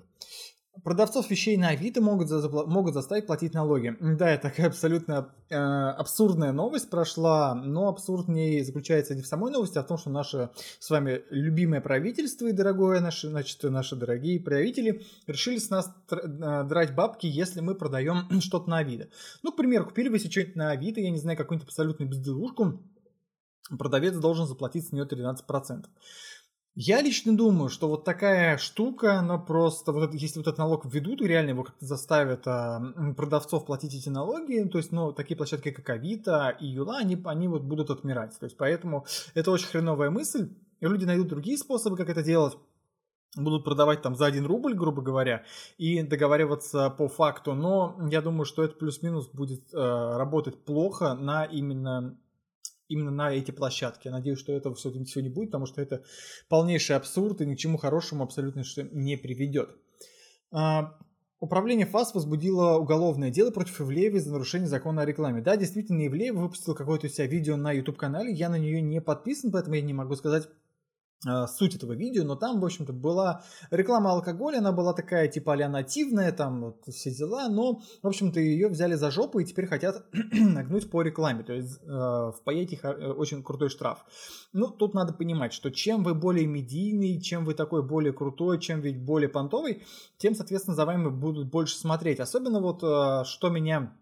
Продавцов 0.86 1.30
вещей 1.30 1.58
на 1.58 1.70
Авито 1.70 2.02
могут, 2.02 2.30
за, 2.30 2.50
могут 2.50 2.94
заставить 2.94 3.28
платить 3.28 3.54
налоги. 3.54 3.96
Да, 4.00 4.30
это 4.30 4.50
такая 4.50 4.68
абсолютно 4.68 5.30
э, 5.50 5.56
абсурдная 5.56 6.54
новость 6.54 6.90
прошла, 6.90 7.54
но 7.54 7.90
абсурд 7.90 8.28
в 8.28 8.32
ней 8.32 8.64
заключается 8.64 9.14
не 9.14 9.22
в 9.22 9.28
самой 9.28 9.52
новости, 9.52 9.78
а 9.78 9.84
в 9.84 9.88
том, 9.88 9.98
что 9.98 10.10
наше 10.10 10.50
с 10.80 10.90
вами 10.90 11.24
любимое 11.30 11.82
правительство 11.82 12.48
и 12.48 12.54
дорогое 12.54 13.02
наши, 13.02 13.28
значит, 13.28 13.62
наши 13.64 13.98
дорогие 13.98 14.40
правители 14.40 15.04
решили 15.28 15.58
с 15.58 15.70
нас 15.70 15.94
э, 16.10 16.64
драть 16.64 16.96
бабки, 16.96 17.28
если 17.28 17.60
мы 17.60 17.76
продаем 17.76 18.30
что-то 18.42 18.70
на 18.70 18.78
Авито. 18.78 19.10
Ну, 19.44 19.52
к 19.52 19.58
примеру, 19.58 19.86
купили 19.86 20.08
вы 20.08 20.20
себе 20.20 20.32
что-нибудь 20.32 20.56
на 20.56 20.72
Авито, 20.72 21.02
я 21.02 21.12
не 21.12 21.20
знаю, 21.20 21.38
какую-нибудь 21.38 21.68
абсолютную 21.68 22.10
безделушку, 22.10 22.82
продавец 23.78 24.16
должен 24.16 24.48
заплатить 24.48 24.88
с 24.88 24.92
нее 24.94 25.06
13%. 25.06 25.86
Я 26.74 27.02
лично 27.02 27.36
думаю, 27.36 27.70
что 27.70 27.90
вот 27.90 28.06
такая 28.06 28.58
штука, 28.58 29.20
она 29.20 29.38
просто, 29.38 29.92
вот 29.92 30.14
если 30.14 30.40
вот 30.40 30.48
этот 30.48 30.58
налог 30.58 30.86
введут, 30.86 31.22
и 31.22 31.28
реально 31.28 31.50
его 31.50 31.64
как-то 31.64 31.86
заставят 31.86 32.48
а, 32.48 32.80
продавцов 33.18 33.66
платить 33.66 33.94
эти 33.94 34.08
налоги, 34.08 34.64
то 34.72 34.78
есть, 34.78 34.94
ну, 34.94 35.12
такие 35.12 35.36
площадки, 35.36 35.72
как 35.72 35.90
Авито 35.90 36.56
и 36.62 36.68
Юла, 36.68 37.00
они, 37.00 37.22
они 37.26 37.50
вот 37.50 37.64
будут 37.64 37.90
отмирать. 37.90 38.40
То 38.40 38.46
есть, 38.46 38.56
поэтому 38.56 39.06
это 39.34 39.52
очень 39.52 39.68
хреновая 39.68 40.12
мысль, 40.12 40.50
и 40.80 40.86
люди 40.86 41.04
найдут 41.04 41.28
другие 41.28 41.58
способы, 41.58 41.98
как 41.98 42.10
это 42.10 42.24
делать 42.24 42.58
будут 43.36 43.64
продавать 43.64 44.02
там 44.02 44.16
за 44.16 44.26
1 44.26 44.46
рубль, 44.46 44.74
грубо 44.74 45.02
говоря, 45.02 45.46
и 45.78 46.04
договариваться 46.04 46.90
по 46.90 47.08
факту, 47.08 47.54
но 47.54 47.98
я 48.10 48.22
думаю, 48.22 48.46
что 48.46 48.64
это 48.64 48.76
плюс-минус 48.76 49.30
будет 49.30 49.74
э, 49.74 49.78
работать 49.78 50.66
плохо 50.66 51.14
на 51.14 51.46
именно 51.46 52.18
именно 52.92 53.12
на 53.12 53.34
эти 53.34 53.52
площадки. 53.52 54.08
Я 54.08 54.12
надеюсь, 54.12 54.40
что 54.40 54.52
этого 54.52 54.76
все, 54.76 54.92
все 55.04 55.22
не 55.22 55.30
будет, 55.30 55.50
потому 55.50 55.66
что 55.66 55.82
это 55.82 56.04
полнейший 56.50 56.96
абсурд 56.96 57.42
и 57.42 57.46
ни 57.46 57.56
к 57.56 57.58
чему 57.58 57.78
хорошему 57.78 58.24
абсолютно 58.24 58.64
что 58.64 58.84
не 58.84 59.18
приведет. 59.18 59.70
А, 60.52 60.98
управление 61.40 61.86
ФАС 61.86 62.14
возбудило 62.14 62.78
уголовное 62.78 63.30
дело 63.30 63.52
против 63.52 63.82
Ивлеева 63.82 64.20
за 64.20 64.32
нарушение 64.32 64.68
закона 64.68 65.04
о 65.04 65.06
рекламе. 65.06 65.42
Да, 65.42 65.56
действительно, 65.56 66.06
Ивлеев 66.06 66.36
выпустил 66.36 66.76
какое-то 66.76 67.08
у 67.08 67.10
себя 67.10 67.28
видео 67.28 67.56
на 67.56 67.72
YouTube-канале, 67.72 68.32
я 68.32 68.50
на 68.50 68.58
нее 68.58 68.82
не 68.82 69.02
подписан, 69.02 69.52
поэтому 69.52 69.76
я 69.76 69.82
не 69.82 69.94
могу 69.94 70.16
сказать 70.16 70.50
суть 71.48 71.76
этого 71.76 71.94
видео, 71.94 72.24
но 72.24 72.36
там, 72.36 72.60
в 72.60 72.66
общем-то, 72.66 72.94
была 72.94 73.44
реклама 73.70 74.12
алкоголя, 74.12 74.58
она 74.58 74.72
была 74.72 74.94
такая, 74.94 75.28
типа, 75.28 75.54
а 75.54 75.70
нативная, 75.70 76.32
там 76.32 76.62
вот 76.62 76.86
все 76.88 77.12
дела, 77.12 77.48
но, 77.48 77.82
в 78.02 78.08
общем-то, 78.08 78.40
ее 78.40 78.70
взяли 78.70 78.96
за 78.96 79.12
жопу 79.12 79.40
и 79.40 79.46
теперь 79.46 79.68
хотят 79.68 80.04
нагнуть 80.32 80.90
по 80.90 81.02
рекламе, 81.02 81.44
то 81.44 81.54
есть 81.54 81.80
э, 81.84 82.32
впаять 82.36 82.74
их 82.74 82.84
очень 82.84 83.44
крутой 83.44 83.70
штраф. 83.70 84.04
Ну, 84.54 84.68
тут 84.68 84.94
надо 84.94 85.14
понимать, 85.14 85.54
что 85.54 85.70
чем 85.70 86.04
вы 86.04 86.16
более 86.16 86.48
медийный, 86.48 87.22
чем 87.22 87.46
вы 87.46 87.54
такой 87.54 87.84
более 87.84 88.14
крутой, 88.14 88.60
чем 88.60 88.82
ведь 88.82 89.04
более 89.04 89.30
понтовый, 89.30 89.84
тем, 90.18 90.36
соответственно, 90.36 90.76
за 90.76 90.86
вами 90.86 91.10
будут 91.10 91.50
больше 91.50 91.76
смотреть. 91.76 92.20
Особенно 92.20 92.62
вот, 92.62 92.84
э, 92.84 93.24
что 93.26 93.50
меня 93.50 93.96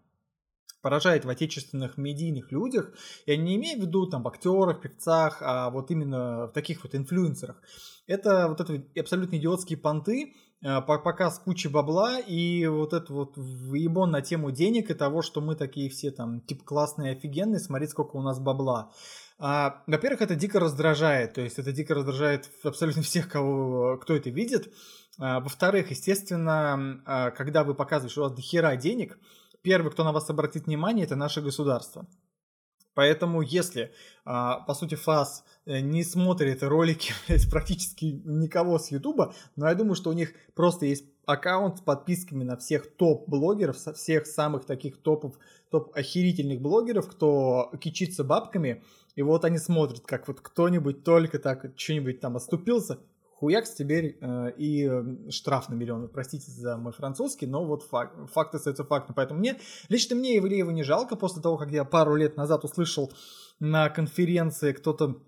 поражает 0.82 1.24
в 1.24 1.28
отечественных 1.28 1.96
медийных 1.96 2.52
людях, 2.52 2.92
я 3.26 3.36
не 3.36 3.56
имею 3.56 3.78
в 3.78 3.82
виду 3.82 4.06
там 4.06 4.22
в 4.22 4.28
актерах, 4.28 4.80
певцах, 4.80 5.38
а 5.40 5.70
вот 5.70 5.90
именно 5.90 6.46
в 6.46 6.52
таких 6.52 6.82
вот 6.82 6.94
инфлюенсерах. 6.94 7.56
Это 8.06 8.48
вот 8.48 8.60
это 8.60 8.82
абсолютно 8.98 9.36
идиотские 9.36 9.78
понты, 9.78 10.34
э, 10.62 10.80
показ 10.82 11.38
кучи 11.38 11.68
бабла 11.68 12.18
и 12.18 12.66
вот 12.66 12.92
это 12.92 13.12
вот 13.12 13.36
выебон 13.36 14.10
на 14.10 14.22
тему 14.22 14.50
денег 14.50 14.90
и 14.90 14.94
того, 14.94 15.22
что 15.22 15.40
мы 15.40 15.54
такие 15.54 15.90
все 15.90 16.10
там 16.10 16.40
типа 16.40 16.64
классные, 16.64 17.12
офигенные, 17.12 17.60
смотрите, 17.60 17.92
сколько 17.92 18.16
у 18.16 18.22
нас 18.22 18.40
бабла. 18.40 18.90
А, 19.42 19.82
во-первых, 19.86 20.20
это 20.20 20.34
дико 20.34 20.60
раздражает, 20.60 21.32
то 21.32 21.40
есть 21.40 21.58
это 21.58 21.72
дико 21.72 21.94
раздражает 21.94 22.50
абсолютно 22.62 23.02
всех, 23.02 23.26
кого, 23.28 23.96
кто 23.96 24.14
это 24.14 24.28
видит. 24.28 24.70
А, 25.18 25.40
во-вторых, 25.40 25.90
естественно, 25.90 27.02
а, 27.06 27.30
когда 27.30 27.64
вы 27.64 27.74
показываете, 27.74 28.12
что 28.12 28.20
у 28.22 28.24
вас 28.24 28.34
дохера 28.34 28.76
денег, 28.76 29.18
первый, 29.62 29.92
кто 29.92 30.04
на 30.04 30.12
вас 30.12 30.30
обратит 30.30 30.66
внимание, 30.66 31.04
это 31.04 31.16
наше 31.16 31.40
государство. 31.40 32.06
Поэтому 32.94 33.40
если, 33.40 33.92
а, 34.24 34.60
по 34.60 34.74
сути, 34.74 34.94
ФАС 34.94 35.44
э, 35.64 35.80
не 35.80 36.02
смотрит 36.02 36.62
ролики 36.62 37.12
практически 37.50 38.20
никого 38.24 38.78
с 38.78 38.90
Ютуба, 38.90 39.32
но 39.56 39.68
я 39.68 39.74
думаю, 39.74 39.94
что 39.94 40.10
у 40.10 40.12
них 40.12 40.32
просто 40.54 40.86
есть 40.86 41.04
аккаунт 41.24 41.78
с 41.78 41.80
подписками 41.80 42.42
на 42.42 42.56
всех 42.56 42.96
топ-блогеров, 42.96 43.76
всех 43.94 44.26
самых 44.26 44.64
таких 44.66 45.00
топов, 45.00 45.38
топ-охерительных 45.70 46.60
блогеров, 46.60 47.08
кто 47.08 47.72
кичится 47.80 48.24
бабками, 48.24 48.82
и 49.14 49.22
вот 49.22 49.44
они 49.44 49.58
смотрят, 49.58 50.00
как 50.00 50.26
вот 50.28 50.40
кто-нибудь 50.40 51.04
только 51.04 51.38
так 51.38 51.72
что-нибудь 51.76 52.20
там 52.20 52.36
оступился, 52.36 52.98
хуякс 53.40 53.74
теперь 53.74 54.18
э, 54.20 54.52
и 54.56 54.86
э, 54.86 55.30
штраф 55.30 55.68
на 55.70 55.74
миллион. 55.74 56.08
Простите 56.08 56.50
за 56.50 56.76
мой 56.76 56.92
французский, 56.92 57.46
но 57.46 57.64
вот 57.64 57.82
факт, 57.82 58.14
факт 58.32 58.54
остается 58.54 58.84
фактом. 58.84 59.14
Поэтому 59.14 59.40
мне, 59.40 59.58
лично 59.88 60.14
мне 60.14 60.38
Ивлеева 60.38 60.70
не 60.70 60.82
жалко 60.82 61.16
после 61.16 61.42
того, 61.42 61.56
как 61.56 61.70
я 61.70 61.84
пару 61.84 62.14
лет 62.14 62.36
назад 62.36 62.64
услышал 62.64 63.10
на 63.58 63.88
конференции 63.90 64.72
кто-то 64.72 65.22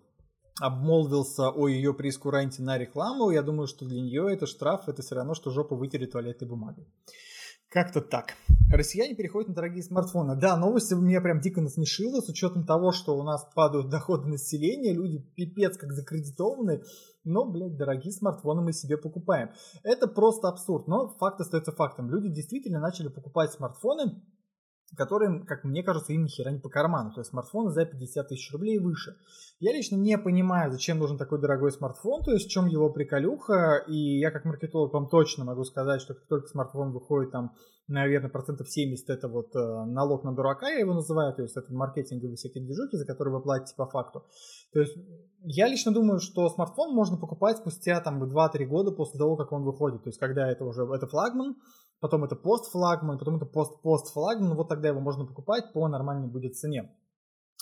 обмолвился 0.61 1.49
о 1.49 1.69
ее 1.69 1.95
прескуранте 1.95 2.63
на 2.63 2.79
рекламу, 2.79 3.31
я 3.31 3.43
думаю, 3.43 3.67
что 3.67 3.87
для 3.87 4.01
нее 4.01 4.33
это 4.33 4.47
штраф, 4.47 4.89
это 4.89 5.03
все 5.03 5.15
равно, 5.15 5.35
что 5.35 5.51
жопу 5.51 5.77
вытереть 5.77 6.13
туалетной 6.13 6.49
бумагой. 6.49 6.87
Как-то 7.73 8.03
так. 8.03 8.35
Россияне 8.71 9.15
переходят 9.15 9.49
на 9.49 9.55
дорогие 9.55 9.83
смартфоны. 9.83 10.37
Да, 10.37 10.59
новость 10.59 10.93
меня 10.93 11.23
прям 11.23 11.41
дико 11.41 11.63
насмешила, 11.63 12.21
с 12.21 12.29
учетом 12.29 12.67
того, 12.67 12.93
что 12.93 13.17
у 13.17 13.23
нас 13.23 13.49
падают 13.55 13.89
доходы 13.91 14.29
населения, 14.29 14.93
люди 14.93 15.19
пипец 15.35 15.79
как 15.79 15.95
закредитованы, 15.95 16.83
но, 17.25 17.51
блядь, 17.51 17.79
дорогие 17.79 18.13
смартфоны 18.13 18.61
мы 18.61 18.75
себе 18.75 18.99
покупаем. 18.99 19.53
Это 19.85 20.07
просто 20.07 20.49
абсурд, 20.49 20.87
но 20.87 21.09
факт 21.19 21.41
остается 21.41 21.73
фактом. 21.73 22.11
Люди 22.11 22.29
действительно 22.29 22.79
начали 22.79 23.09
покупать 23.09 23.53
смартфоны, 23.53 24.21
которые, 24.97 25.45
как 25.45 25.65
мне 25.65 25.83
кажется, 25.83 26.13
им 26.13 26.25
ни 26.25 26.29
хера 26.29 26.51
не 26.51 26.59
по 26.59 26.69
карману. 26.69 27.13
То 27.13 27.21
есть 27.21 27.31
смартфоны 27.31 27.71
за 27.71 27.85
50 27.85 28.29
тысяч 28.29 28.53
рублей 28.53 28.77
и 28.77 28.79
выше. 28.79 29.17
Я 29.61 29.73
лично 29.73 29.97
не 29.97 30.19
понимаю, 30.19 30.71
зачем 30.73 30.99
нужен 30.99 31.19
такой 31.19 31.41
дорогой 31.41 31.73
смартфон, 31.73 32.23
то 32.23 32.33
есть 32.33 32.47
в 32.47 32.51
чем 32.51 32.67
его 32.67 32.91
приколюха. 32.91 33.85
И 33.87 34.19
я 34.19 34.31
как 34.31 34.45
маркетолог 34.45 34.93
вам 34.93 35.09
точно 35.09 35.45
могу 35.45 35.65
сказать, 35.65 36.01
что 36.01 36.15
как 36.15 36.27
только 36.27 36.49
смартфон 36.49 36.93
выходит 36.93 37.31
там, 37.31 37.53
наверное, 37.89 38.31
процентов 38.31 38.69
70 38.69 39.09
это 39.09 39.29
вот 39.29 39.55
э, 39.55 39.85
налог 39.87 40.25
на 40.25 40.35
дурака, 40.35 40.69
я 40.69 40.81
его 40.81 40.95
называю, 40.95 41.35
то 41.35 41.43
есть 41.43 41.57
это 41.57 41.73
маркетинговые 41.73 42.37
всякие 42.37 42.65
движухи, 42.65 42.97
за 42.97 43.07
которые 43.07 43.35
вы 43.35 43.43
платите 43.43 43.75
по 43.77 43.87
факту. 43.87 44.25
То 44.73 44.81
есть 44.81 44.97
я 45.45 45.69
лично 45.69 45.93
думаю, 45.93 46.21
что 46.21 46.49
смартфон 46.49 46.95
можно 46.95 47.17
покупать 47.17 47.59
спустя 47.59 48.01
там 48.01 48.23
2-3 48.23 48.65
года 48.67 48.91
после 48.93 49.19
того, 49.19 49.37
как 49.37 49.53
он 49.53 49.65
выходит. 49.65 50.03
То 50.03 50.09
есть 50.09 50.19
когда 50.19 50.51
это 50.51 50.65
уже 50.65 50.83
это 50.85 51.07
флагман, 51.07 51.57
потом 52.03 52.25
это 52.25 52.35
постфлагман, 52.35 53.17
потом 53.17 53.37
это 53.37 53.47
пост-постфлагман, 53.47 54.57
вот 54.57 54.69
тогда 54.69 54.89
его 54.89 55.01
можно 55.01 55.25
покупать 55.25 55.73
по 55.73 55.87
нормальной 55.87 56.27
будет 56.27 56.57
цене. 56.57 56.91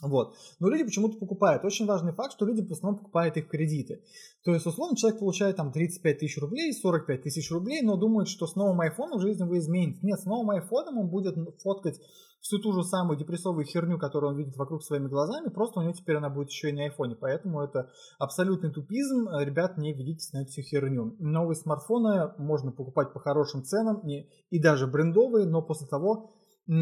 Вот. 0.03 0.35
Но 0.59 0.69
люди 0.69 0.85
почему-то 0.85 1.19
покупают. 1.19 1.65
Очень 1.65 1.87
важный 1.87 2.13
факт, 2.13 2.33
что 2.33 2.47
люди 2.47 2.63
в 2.63 2.73
основном 2.73 2.99
покупают 3.01 3.37
их 3.37 3.49
кредиты. 3.49 4.03
То 4.45 4.53
есть, 4.53 4.67
условно, 4.67 4.97
человек 4.97 5.21
получает 5.21 5.57
там 5.57 5.73
35 5.73 6.19
тысяч 6.19 6.39
рублей, 6.39 6.73
45 6.73 7.23
тысяч 7.23 7.51
рублей, 7.51 7.83
но 7.83 7.97
думает, 7.97 8.29
что 8.29 8.47
с 8.47 8.57
новым 8.57 8.81
айфоном 8.81 9.21
жизнь 9.21 9.43
его 9.43 9.59
изменит. 9.59 10.03
Нет, 10.03 10.21
с 10.21 10.25
новым 10.25 10.51
айфоном 10.51 10.99
он 10.99 11.11
будет 11.11 11.37
фоткать 11.63 12.01
всю 12.41 12.59
ту 12.59 12.73
же 12.73 12.83
самую 12.83 13.19
депрессовую 13.19 13.67
херню, 13.67 13.99
которую 13.99 14.33
он 14.33 14.39
видит 14.39 14.57
вокруг 14.57 14.83
своими 14.83 15.09
глазами, 15.09 15.51
просто 15.51 15.81
у 15.81 15.83
него 15.83 15.93
теперь 15.93 16.17
она 16.17 16.31
будет 16.31 16.49
еще 16.49 16.71
и 16.71 16.73
на 16.73 16.85
айфоне. 16.85 17.15
Поэтому 17.15 17.61
это 17.61 17.91
абсолютный 18.19 18.73
тупизм. 18.73 19.29
Ребят, 19.39 19.77
не 19.77 19.93
ведитесь 19.93 20.33
на 20.33 20.39
эту 20.39 20.51
всю 20.51 20.63
херню. 20.63 21.17
Новые 21.19 21.57
смартфоны 21.57 22.33
можно 22.39 22.73
покупать 22.73 23.13
по 23.13 23.21
хорошим 23.21 23.63
ценам 23.63 24.01
и 24.07 24.59
даже 24.59 24.87
брендовые, 24.87 25.47
но 25.47 25.61
после 25.61 25.87
того, 25.87 26.31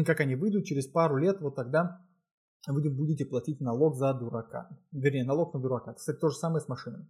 как 0.05 0.21
они 0.21 0.35
выйдут 0.35 0.63
через 0.63 0.87
пару 0.87 1.17
лет, 1.17 1.41
вот 1.41 1.55
тогда 1.55 1.99
вы 2.73 2.89
будете 2.89 3.25
платить 3.25 3.61
налог 3.61 3.95
за 3.95 4.13
дурака. 4.13 4.69
Вернее, 4.91 5.23
налог 5.23 5.53
на 5.53 5.59
дурака. 5.59 5.93
Кстати, 5.93 6.17
то 6.17 6.29
же 6.29 6.35
самое 6.35 6.61
с 6.61 6.67
машинами. 6.67 7.07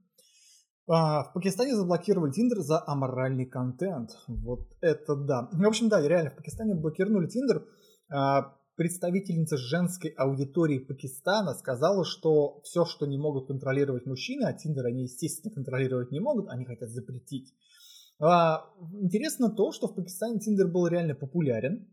А, 0.87 1.23
в 1.23 1.33
Пакистане 1.33 1.75
заблокировали 1.75 2.31
Тиндер 2.31 2.59
за 2.59 2.83
аморальный 2.85 3.45
контент. 3.45 4.11
Вот 4.27 4.67
это 4.81 5.15
да. 5.15 5.49
В 5.51 5.67
общем, 5.67 5.87
да, 5.89 6.01
реально, 6.05 6.31
в 6.31 6.35
Пакистане 6.35 6.75
блокировали 6.75 7.27
Тиндер 7.27 7.65
а, 8.11 8.55
представительница 8.75 9.57
женской 9.57 10.11
аудитории 10.11 10.79
Пакистана 10.79 11.53
сказала, 11.53 12.05
что 12.05 12.61
все, 12.63 12.85
что 12.85 13.05
не 13.05 13.17
могут 13.17 13.47
контролировать 13.47 14.05
мужчины, 14.05 14.45
а 14.45 14.53
Тиндер 14.53 14.85
они, 14.85 15.03
естественно, 15.03 15.53
контролировать 15.53 16.11
не 16.11 16.21
могут, 16.21 16.47
они 16.49 16.65
хотят 16.65 16.89
запретить. 16.89 17.53
А, 18.19 18.65
интересно 18.93 19.49
то, 19.49 19.71
что 19.71 19.87
в 19.87 19.95
Пакистане 19.95 20.39
Тиндер 20.39 20.69
был 20.69 20.87
реально 20.87 21.13
популярен, 21.13 21.87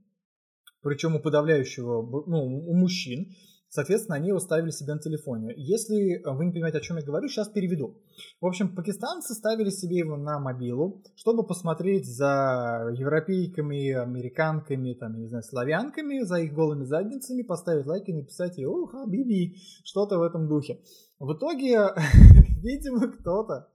причем 0.81 1.17
у 1.17 1.21
подавляющего, 1.21 2.25
ну, 2.29 2.45
у 2.45 2.75
мужчин. 2.77 3.35
Соответственно, 3.77 4.17
они 4.17 4.29
его 4.29 4.39
ставили 4.39 4.71
себе 4.71 4.95
на 4.95 5.01
телефоне. 5.01 5.53
Если 5.55 6.23
вы 6.25 6.47
не 6.47 6.53
понимаете, 6.53 6.79
о 6.79 6.81
чем 6.81 6.97
я 6.97 7.03
говорю, 7.03 7.29
сейчас 7.29 7.51
переведу. 7.51 8.01
В 8.41 8.47
общем, 8.47 8.75
пакистанцы 8.75 9.35
ставили 9.35 9.69
себе 9.69 9.99
его 9.99 10.17
на 10.17 10.39
мобилу, 10.41 11.03
чтобы 11.15 11.47
посмотреть 11.47 12.07
за 12.07 12.89
европейками, 12.95 13.91
американками, 13.93 14.95
там, 14.95 15.21
не 15.21 15.29
знаю, 15.29 15.43
славянками, 15.43 16.25
за 16.25 16.37
их 16.37 16.55
голыми 16.55 16.85
задницами, 16.85 17.43
поставить 17.43 17.85
лайки, 17.85 18.13
написать 18.13 18.59
«О, 18.61 18.87
хабиби», 18.87 19.57
что-то 19.85 20.19
в 20.19 20.23
этом 20.23 20.49
духе. 20.49 20.81
В 21.19 21.35
итоге, 21.35 21.91
видимо, 22.63 23.09
кто-то 23.13 23.69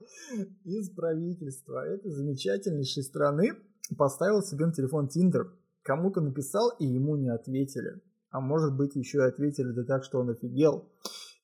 из 0.64 0.90
правительства 0.90 1.86
этой 1.86 2.10
замечательнейшей 2.10 3.04
страны 3.04 3.52
поставил 3.96 4.42
себе 4.42 4.66
на 4.66 4.72
телефон 4.72 5.06
Tinder, 5.06 5.44
кому-то 5.84 6.20
написал, 6.20 6.70
и 6.80 6.86
ему 6.86 7.14
не 7.14 7.28
ответили 7.28 8.02
а 8.32 8.40
может 8.40 8.74
быть 8.74 8.96
еще 8.96 9.18
и 9.18 9.28
ответили 9.28 9.72
да 9.72 9.84
так, 9.84 10.04
что 10.04 10.18
он 10.18 10.30
офигел. 10.30 10.88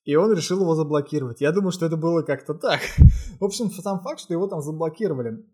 И 0.04 0.16
он 0.16 0.32
решил 0.32 0.62
его 0.62 0.74
заблокировать. 0.74 1.42
Я 1.42 1.52
думаю, 1.52 1.70
что 1.70 1.84
это 1.84 1.98
было 1.98 2.22
как-то 2.22 2.54
так. 2.54 2.80
В 3.40 3.44
общем, 3.44 3.70
сам 3.70 4.00
факт, 4.00 4.20
что 4.20 4.32
его 4.32 4.46
там 4.46 4.62
заблокировали, 4.62 5.44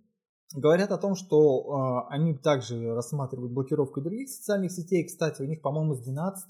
говорят 0.55 0.93
о 0.93 0.99
том, 0.99 1.17
что 1.17 2.07
э, 2.09 2.15
они 2.15 2.35
также 2.39 2.95
рассматривают 2.95 3.53
блокировку 3.53 4.01
других 4.01 4.29
социальных 4.29 4.71
сетей. 4.71 5.05
Кстати, 5.05 5.43
у 5.43 5.47
них, 5.47 5.61
по-моему, 5.61 5.95
с 5.95 6.05
12 6.05 6.49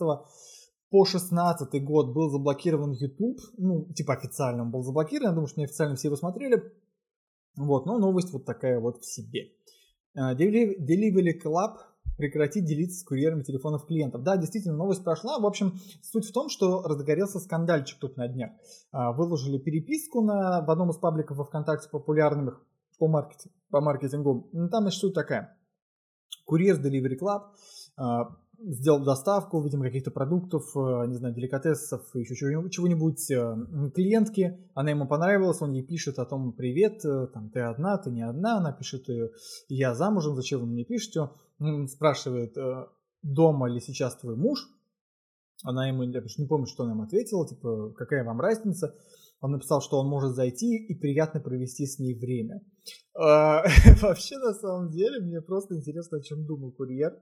по 0.91 1.05
16 1.05 1.83
год 1.83 2.15
был 2.15 2.29
заблокирован 2.29 2.93
YouTube. 2.93 3.41
Ну, 3.57 3.91
типа 3.95 4.15
официально 4.15 4.65
он 4.65 4.71
был 4.71 4.83
заблокирован. 4.83 5.31
Я 5.31 5.35
думаю, 5.35 5.49
что 5.49 5.61
неофициально 5.61 5.97
все 5.97 6.09
его 6.09 6.17
смотрели. 6.17 6.63
Вот, 7.57 7.87
но 7.87 7.99
новость 7.99 8.33
вот 8.33 8.45
такая 8.45 8.81
вот 8.81 8.99
в 8.99 9.07
себе. 9.07 9.53
Uh, 10.17 10.37
Delivery 10.37 11.41
Club 11.43 11.79
прекратить 12.17 12.65
делиться 12.65 13.01
с 13.01 13.05
курьерами 13.05 13.43
телефонов 13.43 13.87
клиентов. 13.87 14.23
Да, 14.23 14.37
действительно, 14.37 14.77
новость 14.77 15.05
прошла. 15.05 15.39
В 15.39 15.47
общем, 15.47 15.79
суть 16.03 16.27
в 16.27 16.33
том, 16.33 16.49
что 16.49 16.83
разгорелся 16.83 17.39
скандальчик 17.41 17.99
тут 17.99 18.17
на 18.17 18.29
днях. 18.29 18.53
А, 18.93 19.13
выложили 19.13 19.59
переписку 19.59 20.23
на, 20.23 20.65
в 20.65 20.71
одном 20.71 20.91
из 20.91 20.97
пабликов 20.97 21.37
во 21.37 21.45
ВКонтакте 21.45 21.89
популярных 21.91 22.65
по, 22.99 23.09
маркетингу, 23.09 23.57
по 23.71 23.81
маркетингу. 23.81 24.49
Ну, 24.53 24.69
там 24.69 24.83
значит, 24.83 25.01
суть 25.01 25.15
такая. 25.15 25.59
Курьер 26.45 26.77
Delivery 26.77 27.19
Club 27.19 27.43
а, 27.97 28.37
сделал 28.59 29.05
доставку, 29.05 29.61
видимо, 29.63 29.85
каких-то 29.85 30.11
продуктов, 30.11 30.65
э, 30.77 31.07
не 31.07 31.17
знаю, 31.17 31.35
деликатесов, 31.35 32.03
еще 32.15 32.35
чего-нибудь 32.35 33.31
э, 33.31 33.91
клиентке, 33.95 34.59
она 34.75 34.91
ему 34.91 35.07
понравилась, 35.07 35.61
он 35.61 35.73
ей 35.73 35.85
пишет 35.85 36.19
о 36.19 36.25
том, 36.25 36.53
привет, 36.53 37.05
э, 37.05 37.27
там, 37.33 37.51
ты 37.51 37.61
одна, 37.61 37.99
ты 37.99 38.11
не 38.11 38.23
одна, 38.23 38.59
она 38.59 38.73
пишет, 38.73 39.07
я 39.69 39.95
замужем, 39.95 40.35
зачем 40.35 40.61
вы 40.61 40.67
мне 40.67 40.85
пишете, 40.85 41.31
спрашивает, 41.89 42.57
дома 43.23 43.69
ли 43.69 43.81
сейчас 43.81 44.17
твой 44.17 44.37
муж, 44.37 44.69
она 45.63 45.89
ему, 45.89 46.03
я 46.03 46.23
не 46.39 46.47
помню, 46.47 46.67
что 46.67 46.83
она 46.83 46.93
ему 46.93 47.05
ответила, 47.05 47.47
типа, 47.47 47.93
какая 47.97 48.25
вам 48.25 48.41
разница, 48.41 48.95
он 49.41 49.53
написал, 49.53 49.81
что 49.81 49.99
он 49.99 50.09
может 50.09 50.35
зайти 50.35 50.77
и 50.77 50.95
приятно 50.95 51.41
провести 51.41 51.87
с 51.87 51.99
ней 51.99 52.15
время. 52.15 52.61
Вообще, 53.15 54.39
на 54.39 54.55
самом 54.55 54.91
деле, 54.91 55.21
мне 55.21 55.41
просто 55.41 55.77
интересно, 55.77 56.19
о 56.19 56.23
чем 56.23 56.47
думал 56.47 56.73
курьер. 56.73 57.19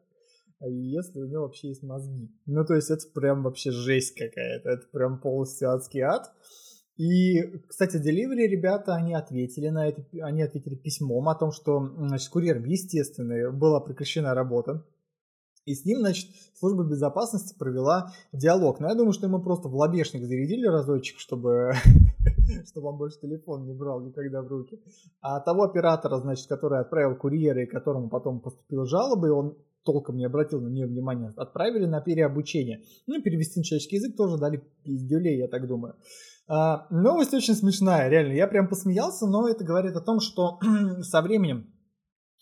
А 0.61 0.69
если 0.69 1.21
у 1.21 1.27
него 1.27 1.43
вообще 1.43 1.71
есть 1.71 1.83
мозги. 1.83 2.31
Ну, 2.47 2.65
то 2.65 2.75
есть 2.75 2.91
это 2.91 3.05
прям 3.13 3.43
вообще 3.43 3.73
жесть 3.73 4.15
какая-то, 4.15 4.69
это 4.69 4.87
прям 4.93 5.21
полностью 5.21 5.71
адский 5.71 6.03
ад. 6.03 6.33
И, 6.97 7.41
кстати, 7.69 7.97
Delivery 7.97 8.47
ребята, 8.47 8.95
они 8.95 9.15
ответили 9.15 9.69
на 9.69 9.89
это, 9.89 10.05
они 10.23 10.43
ответили 10.43 10.75
письмом 10.75 11.29
о 11.29 11.35
том, 11.35 11.51
что, 11.51 11.81
значит, 11.97 12.29
курьером, 12.29 12.65
естественно, 12.65 13.51
была 13.51 13.81
прекращена 13.81 14.35
работа. 14.35 14.85
И 15.65 15.75
с 15.75 15.85
ним, 15.85 16.01
значит, 16.01 16.29
служба 16.59 16.85
безопасности 16.85 17.57
провела 17.57 18.13
диалог. 18.33 18.81
Но 18.81 18.89
я 18.89 18.95
думаю, 18.95 19.13
что 19.13 19.27
ему 19.27 19.41
просто 19.41 19.69
в 19.69 19.77
лобешник 19.77 20.25
зарядили 20.25 20.67
разочек, 20.67 21.19
чтобы, 21.19 21.73
чтобы 22.67 22.89
он 22.89 22.99
больше 22.99 23.21
телефон 23.21 23.65
не 23.65 23.73
брал 23.73 24.01
никогда 24.01 24.43
в 24.43 24.49
руки. 24.49 24.83
А 25.21 25.41
того 25.41 25.63
оператора, 25.63 26.17
значит, 26.19 26.49
который 26.49 26.81
отправил 26.81 27.17
курьера 27.17 27.63
и 27.63 27.67
которому 27.67 28.09
потом 28.09 28.41
поступила 28.41 28.87
жалоба, 28.87 29.29
и 29.29 29.31
он 29.31 29.57
толком 29.85 30.17
не 30.17 30.25
обратил 30.25 30.61
на 30.61 30.69
нее 30.69 30.87
внимания, 30.87 31.33
отправили 31.37 31.87
на 31.87 32.01
переобучение. 32.01 32.83
Ну, 33.07 33.23
перевести 33.23 33.61
на 33.61 33.65
человеческий 33.65 33.97
язык 33.97 34.17
тоже 34.17 34.39
дали 34.39 34.63
пиздюлей, 34.85 35.39
я 35.39 35.49
так 35.49 35.67
думаю. 35.67 35.95
А, 36.49 36.87
новость 36.91 37.35
очень 37.35 37.55
смешная, 37.55 38.09
реально. 38.09 38.33
Я 38.33 38.47
прям 38.47 38.69
посмеялся, 38.69 39.27
но 39.27 39.49
это 39.49 39.65
говорит 39.65 39.97
о 39.97 40.01
том, 40.01 40.21
что 40.21 40.59
со 41.03 41.23
временем 41.23 41.73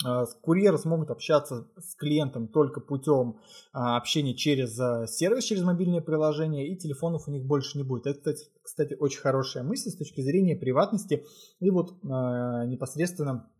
а, 0.04 0.25
курьеры 0.40 0.78
смогут 0.78 1.11
общаться 1.11 1.69
с 1.78 1.95
клиентом 1.95 2.49
только 2.49 2.80
путем 2.80 3.38
а, 3.73 3.97
общения 3.97 4.35
через 4.35 4.78
а, 4.78 5.07
сервис, 5.07 5.45
через 5.45 5.62
мобильное 5.62 6.00
приложение, 6.00 6.69
и 6.69 6.76
телефонов 6.76 7.28
у 7.28 7.30
них 7.30 7.45
больше 7.45 7.76
не 7.76 7.85
будет. 7.85 8.07
Это, 8.07 8.35
кстати, 8.62 8.97
очень 8.99 9.21
хорошая 9.21 9.62
мысль 9.62 9.90
с 9.90 9.97
точки 9.97 10.21
зрения 10.23 10.57
приватности 10.57 11.25
и 11.59 11.71
вот 11.71 12.02
непосредственно 12.02 13.50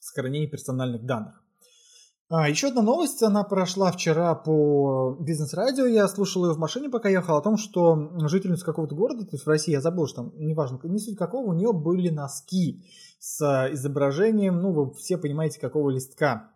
сохранения 0.00 0.48
персональных 0.48 1.04
данных. 1.04 1.42
А, 2.32 2.48
еще 2.48 2.68
одна 2.68 2.82
новость, 2.82 3.24
она 3.24 3.42
прошла 3.42 3.90
вчера 3.90 4.36
по 4.36 5.16
бизнес-радио, 5.18 5.86
я 5.86 6.06
слушал 6.06 6.46
ее 6.46 6.52
в 6.52 6.58
машине, 6.58 6.88
пока 6.88 7.08
ехал, 7.08 7.36
о 7.36 7.42
том, 7.42 7.56
что 7.56 8.12
жительница 8.28 8.64
какого-то 8.64 8.94
города, 8.94 9.24
то 9.24 9.32
есть 9.32 9.44
в 9.44 9.48
России, 9.48 9.72
я 9.72 9.80
забыл, 9.80 10.06
что 10.06 10.22
там, 10.22 10.32
неважно, 10.36 10.78
не 10.84 11.00
суть 11.00 11.18
какого, 11.18 11.48
у 11.48 11.54
нее 11.54 11.72
были 11.72 12.08
носки 12.08 12.84
с 13.18 13.68
изображением, 13.72 14.62
ну, 14.62 14.70
вы 14.72 14.94
все 14.94 15.18
понимаете, 15.18 15.58
какого 15.58 15.90
листка, 15.90 16.52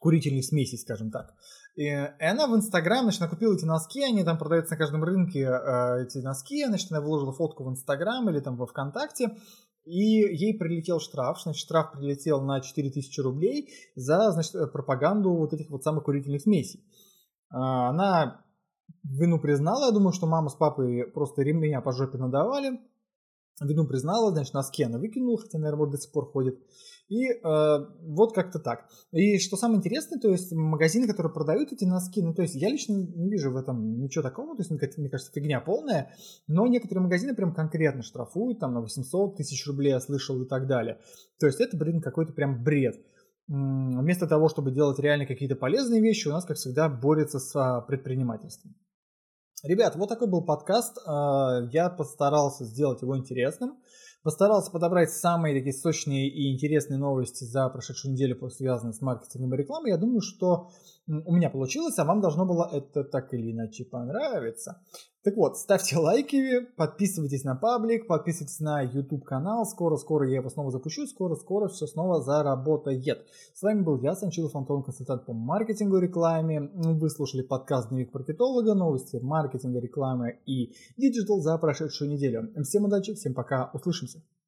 курительных 0.00 0.44
смесей, 0.44 0.76
скажем 0.76 1.12
так. 1.12 1.34
И, 1.76 1.84
и 1.84 2.24
она 2.24 2.48
в 2.48 2.56
Инстаграм, 2.56 3.04
значит, 3.04 3.22
она 3.22 3.30
купила 3.30 3.54
эти 3.54 3.64
носки, 3.64 4.02
они 4.02 4.24
там 4.24 4.38
продаются 4.38 4.74
на 4.74 4.78
каждом 4.78 5.04
рынке, 5.04 5.42
э, 5.42 6.02
эти 6.02 6.18
носки, 6.18 6.66
значит, 6.66 6.90
она 6.90 7.00
выложила 7.00 7.32
фотку 7.32 7.62
в 7.62 7.70
Инстаграм 7.70 8.28
или 8.28 8.40
там 8.40 8.56
во 8.56 8.66
Вконтакте, 8.66 9.36
и 9.84 10.00
ей 10.00 10.56
прилетел 10.56 11.00
штраф, 11.00 11.40
значит, 11.42 11.60
штраф 11.60 11.92
прилетел 11.92 12.40
на 12.42 12.60
4000 12.60 13.20
рублей 13.20 13.70
за, 13.94 14.30
значит, 14.32 14.72
пропаганду 14.72 15.34
вот 15.34 15.52
этих 15.52 15.70
вот 15.70 15.82
самых 15.82 16.04
курительных 16.04 16.42
смесей. 16.42 16.84
А, 17.50 17.90
она 17.90 18.44
вину 19.02 19.38
признала, 19.38 19.86
я 19.86 19.92
думаю, 19.92 20.12
что 20.12 20.26
мама 20.26 20.48
с 20.48 20.54
папой 20.54 21.04
просто 21.06 21.42
ремня 21.42 21.80
по 21.80 21.92
жопе 21.92 22.18
надавали, 22.18 22.80
вину 23.60 23.86
признала, 23.86 24.32
значит, 24.32 24.54
носки 24.54 24.82
она 24.82 24.98
выкинула, 24.98 25.38
хотя, 25.38 25.58
наверное, 25.58 25.86
вот 25.86 25.90
до 25.90 25.98
сих 25.98 26.12
пор 26.12 26.30
ходит. 26.30 26.58
И 27.08 27.28
э, 27.28 27.78
вот 28.00 28.34
как-то 28.34 28.58
так. 28.58 28.88
И 29.12 29.38
что 29.38 29.56
самое 29.56 29.78
интересное, 29.78 30.18
то 30.18 30.30
есть 30.30 30.52
магазины, 30.52 31.06
которые 31.06 31.32
продают 31.32 31.70
эти 31.70 31.84
носки, 31.84 32.22
ну 32.22 32.32
то 32.32 32.42
есть 32.42 32.54
я 32.54 32.70
лично 32.70 32.94
не 32.94 33.30
вижу 33.30 33.50
в 33.50 33.56
этом 33.56 34.00
ничего 34.00 34.22
такого, 34.22 34.56
то 34.56 34.62
есть 34.62 34.70
мне 34.70 35.08
кажется, 35.10 35.30
фигня 35.32 35.60
полная, 35.60 36.14
но 36.46 36.66
некоторые 36.66 37.04
магазины 37.04 37.34
прям 37.34 37.54
конкретно 37.54 38.02
штрафуют, 38.02 38.58
там 38.58 38.72
на 38.72 38.80
800 38.80 39.36
тысяч 39.36 39.66
рублей 39.66 39.90
я 39.90 40.00
слышал 40.00 40.40
и 40.42 40.48
так 40.48 40.66
далее. 40.66 40.98
То 41.38 41.46
есть 41.46 41.60
это, 41.60 41.76
блин, 41.76 42.00
какой-то 42.00 42.32
прям 42.32 42.64
бред. 42.64 42.96
Вместо 43.46 44.26
того, 44.26 44.48
чтобы 44.48 44.70
делать 44.70 44.98
реально 44.98 45.26
какие-то 45.26 45.56
полезные 45.56 46.00
вещи, 46.00 46.28
у 46.28 46.32
нас, 46.32 46.46
как 46.46 46.56
всегда, 46.56 46.88
борется 46.88 47.38
с 47.38 47.54
а, 47.54 47.82
предпринимательством. 47.82 48.74
Ребят, 49.64 49.96
вот 49.96 50.10
такой 50.10 50.28
был 50.28 50.42
подкаст. 50.42 50.98
А, 51.06 51.62
я 51.72 51.88
постарался 51.88 52.64
сделать 52.64 53.00
его 53.00 53.16
интересным. 53.16 53.78
Постарался 54.24 54.70
подобрать 54.70 55.10
самые 55.10 55.54
такие 55.54 55.74
сочные 55.74 56.30
и 56.30 56.50
интересные 56.50 56.98
новости 56.98 57.44
за 57.44 57.68
прошедшую 57.68 58.14
неделю, 58.14 58.36
связанные 58.48 58.94
с 58.94 59.02
маркетингом 59.02 59.54
и 59.54 59.58
рекламой. 59.58 59.90
Я 59.90 59.98
думаю, 59.98 60.22
что 60.22 60.70
у 61.06 61.34
меня 61.34 61.50
получилось, 61.50 61.98
а 61.98 62.04
вам 62.06 62.22
должно 62.22 62.46
было 62.46 62.66
это 62.72 63.04
так 63.04 63.34
или 63.34 63.52
иначе 63.52 63.84
понравиться. 63.84 64.80
Так 65.24 65.36
вот, 65.36 65.56
ставьте 65.56 65.96
лайки, 65.96 66.66
подписывайтесь 66.76 67.44
на 67.44 67.54
паблик, 67.54 68.06
подписывайтесь 68.06 68.60
на 68.60 68.82
YouTube 68.82 69.24
канал. 69.24 69.64
Скоро-скоро 69.64 70.28
я 70.28 70.36
его 70.36 70.50
снова 70.50 70.70
запущу, 70.70 71.06
скоро-скоро 71.06 71.68
все 71.68 71.86
снова 71.86 72.22
заработает. 72.22 73.26
С 73.54 73.62
вами 73.62 73.82
был 73.82 73.98
я, 74.02 74.14
Санчилов 74.14 74.54
Антон, 74.54 74.82
консультант 74.82 75.24
по 75.24 75.32
маркетингу 75.32 75.96
и 75.96 76.02
рекламе. 76.02 76.70
Вы 76.74 77.08
слушали 77.08 77.40
подкаст 77.40 77.88
Дневник 77.88 78.12
маркетолога, 78.12 78.74
новости 78.74 79.16
маркетинга, 79.16 79.80
рекламы 79.80 80.40
и 80.44 80.74
digital 80.98 81.40
за 81.40 81.56
прошедшую 81.56 82.10
неделю. 82.10 82.50
Всем 82.62 82.84
удачи, 82.84 83.14
всем 83.14 83.32
пока, 83.32 83.70
услышимся. 83.72 84.13
coisa. 84.14 84.43